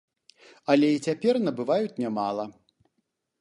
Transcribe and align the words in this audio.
Але 0.73 0.87
і 0.93 1.01
цяпер 1.07 1.39
набываюць 1.49 1.99
нямала. 2.05 2.43